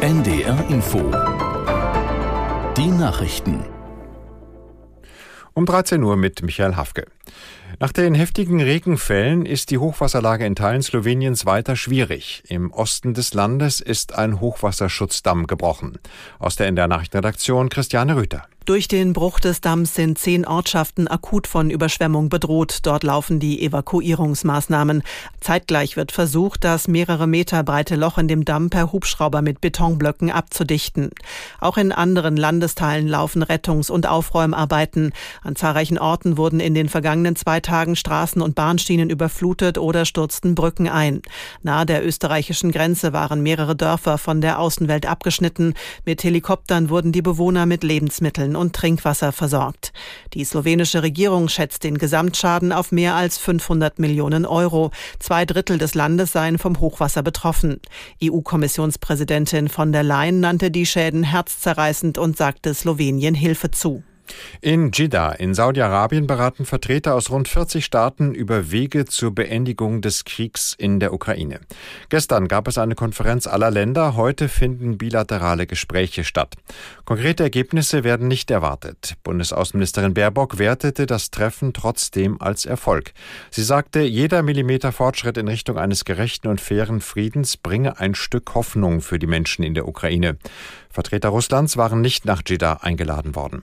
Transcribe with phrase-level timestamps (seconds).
[0.00, 0.98] NDR Info.
[2.76, 3.64] Die Nachrichten.
[5.52, 7.06] Um 13 Uhr mit Michael Hafke.
[7.78, 12.42] Nach den heftigen Regenfällen ist die Hochwasserlage in Teilen Sloweniens weiter schwierig.
[12.48, 15.98] Im Osten des Landes ist ein Hochwasserschutzdamm gebrochen.
[16.38, 18.49] Aus der NDR Nachrichtenredaktion Christiane Rüther.
[18.66, 22.80] Durch den Bruch des Damms sind zehn Ortschaften akut von Überschwemmung bedroht.
[22.82, 25.02] Dort laufen die Evakuierungsmaßnahmen.
[25.40, 30.30] Zeitgleich wird versucht, das mehrere Meter breite Loch in dem Damm per Hubschrauber mit Betonblöcken
[30.30, 31.10] abzudichten.
[31.58, 35.12] Auch in anderen Landesteilen laufen Rettungs- und Aufräumarbeiten.
[35.42, 40.54] An zahlreichen Orten wurden in den vergangenen zwei Tagen Straßen und Bahnschienen überflutet oder stürzten
[40.54, 41.22] Brücken ein.
[41.62, 45.74] Nahe der österreichischen Grenze waren mehrere Dörfer von der Außenwelt abgeschnitten.
[46.04, 49.92] Mit Helikoptern wurden die Bewohner mit Lebensmitteln Lebensmitteln und Trinkwasser versorgt.
[50.34, 54.90] Die slowenische Regierung schätzt den Gesamtschaden auf mehr als 500 Millionen Euro.
[55.18, 57.80] Zwei Drittel des Landes seien vom Hochwasser betroffen.
[58.22, 64.02] EU-Kommissionspräsidentin von der Leyen nannte die Schäden herzzerreißend und sagte Slowenien Hilfe zu.
[64.62, 70.24] In Jeddah in Saudi-Arabien beraten Vertreter aus rund 40 Staaten über Wege zur Beendigung des
[70.24, 71.60] Kriegs in der Ukraine.
[72.10, 76.56] Gestern gab es eine Konferenz aller Länder, heute finden bilaterale Gespräche statt.
[77.06, 79.14] Konkrete Ergebnisse werden nicht erwartet.
[79.24, 83.12] Bundesaußenministerin Baerbock wertete das Treffen trotzdem als Erfolg.
[83.50, 88.54] Sie sagte, jeder Millimeter Fortschritt in Richtung eines gerechten und fairen Friedens bringe ein Stück
[88.54, 90.36] Hoffnung für die Menschen in der Ukraine.
[90.90, 93.62] Vertreter Russlands waren nicht nach Jeddah eingeladen worden.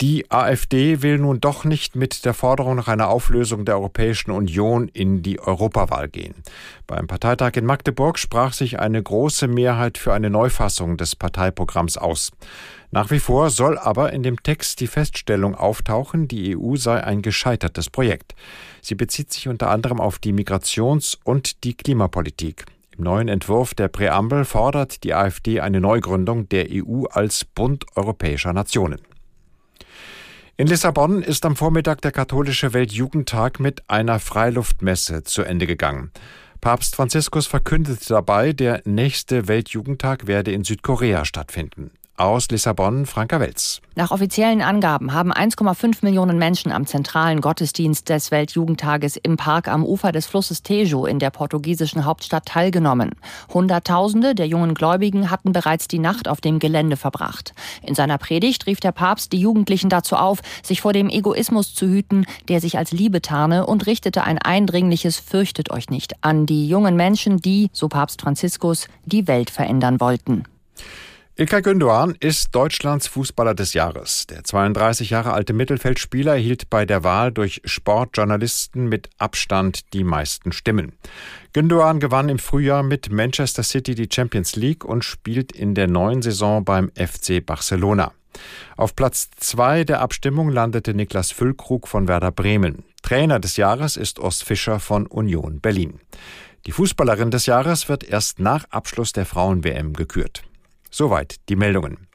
[0.00, 4.88] Die AfD will nun doch nicht mit der Forderung nach einer Auflösung der Europäischen Union
[4.88, 6.34] in die Europawahl gehen.
[6.88, 12.32] Beim Parteitag in Magdeburg sprach sich eine große Mehrheit für eine Neufassung des Parteiprogramms aus.
[12.90, 17.22] Nach wie vor soll aber in dem Text die Feststellung auftauchen, die EU sei ein
[17.22, 18.34] gescheitertes Projekt.
[18.82, 22.64] Sie bezieht sich unter anderem auf die Migrations- und die Klimapolitik.
[22.98, 28.52] Im neuen Entwurf der Präambel fordert die AfD eine Neugründung der EU als Bund europäischer
[28.52, 29.00] Nationen.
[30.56, 36.12] In Lissabon ist am Vormittag der katholische Weltjugendtag mit einer Freiluftmesse zu Ende gegangen.
[36.60, 41.90] Papst Franziskus verkündete dabei, der nächste Weltjugendtag werde in Südkorea stattfinden.
[42.16, 43.80] Aus Lissabon, Franka Welz.
[43.96, 49.84] Nach offiziellen Angaben haben 1,5 Millionen Menschen am zentralen Gottesdienst des Weltjugendtages im Park am
[49.84, 53.16] Ufer des Flusses Tejo in der portugiesischen Hauptstadt teilgenommen.
[53.52, 57.52] Hunderttausende der jungen Gläubigen hatten bereits die Nacht auf dem Gelände verbracht.
[57.82, 61.88] In seiner Predigt rief der Papst die Jugendlichen dazu auf, sich vor dem Egoismus zu
[61.88, 66.68] hüten, der sich als Liebe tarne und richtete ein eindringliches Fürchtet euch nicht an die
[66.68, 70.44] jungen Menschen, die, so Papst Franziskus, die Welt verändern wollten.
[71.36, 74.28] Ilkay Gündoğan ist Deutschlands Fußballer des Jahres.
[74.28, 80.52] Der 32 Jahre alte Mittelfeldspieler erhielt bei der Wahl durch Sportjournalisten mit Abstand die meisten
[80.52, 80.92] Stimmen.
[81.52, 86.22] Gündoğan gewann im Frühjahr mit Manchester City die Champions League und spielt in der neuen
[86.22, 88.12] Saison beim FC Barcelona.
[88.76, 92.84] Auf Platz zwei der Abstimmung landete Niklas Füllkrug von Werder Bremen.
[93.02, 95.98] Trainer des Jahres ist Ost Fischer von Union Berlin.
[96.66, 100.44] Die Fußballerin des Jahres wird erst nach Abschluss der Frauen-WM gekürt.
[100.94, 102.06] Soweit die Meldungen.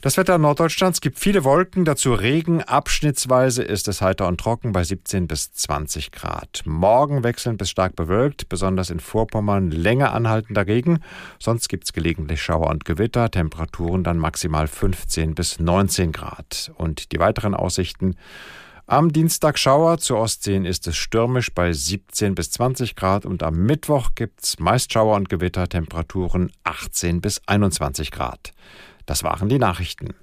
[0.00, 2.60] Das Wetter Norddeutschlands gibt viele Wolken, dazu Regen.
[2.60, 6.64] Abschnittsweise ist es heiter und trocken bei 17 bis 20 Grad.
[6.64, 10.98] Morgen wechselnd bis stark bewölkt, besonders in Vorpommern länger anhaltender Regen.
[11.38, 16.72] Sonst gibt es gelegentlich Schauer und Gewitter, Temperaturen dann maximal 15 bis 19 Grad.
[16.74, 18.16] Und die weiteren Aussichten
[18.86, 23.56] am Dienstag Schauer, zur Ostsee ist es stürmisch bei 17 bis 20 Grad und am
[23.56, 28.52] Mittwoch gibt es meist Schauer und Gewitter, Temperaturen 18 bis 21 Grad.
[29.04, 30.14] Das waren die Nachrichten.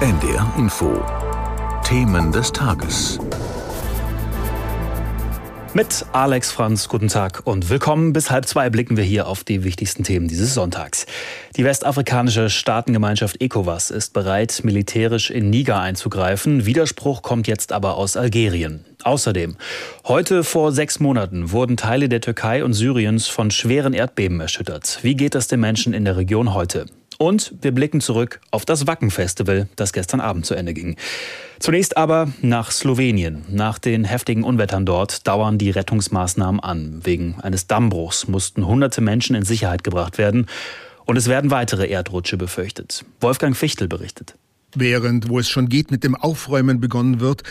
[0.00, 1.04] NDR Info.
[1.82, 3.18] Themen des Tages.
[5.76, 8.14] Mit Alex Franz, guten Tag und willkommen.
[8.14, 11.04] Bis halb zwei blicken wir hier auf die wichtigsten Themen dieses Sonntags.
[11.58, 16.64] Die westafrikanische Staatengemeinschaft ECOWAS ist bereit, militärisch in Niger einzugreifen.
[16.64, 18.86] Widerspruch kommt jetzt aber aus Algerien.
[19.04, 19.58] Außerdem,
[20.06, 25.00] heute vor sechs Monaten wurden Teile der Türkei und Syriens von schweren Erdbeben erschüttert.
[25.02, 26.86] Wie geht es den Menschen in der Region heute?
[27.18, 30.96] Und wir blicken zurück auf das Wacken-Festival, das gestern Abend zu Ende ging.
[31.58, 33.44] Zunächst aber nach Slowenien.
[33.48, 37.00] Nach den heftigen Unwettern dort dauern die Rettungsmaßnahmen an.
[37.04, 40.46] Wegen eines Dammbruchs mussten hunderte Menschen in Sicherheit gebracht werden.
[41.06, 43.04] Und es werden weitere Erdrutsche befürchtet.
[43.20, 44.34] Wolfgang Fichtel berichtet.
[44.74, 47.42] Während, wo es schon geht, mit dem Aufräumen begonnen wird,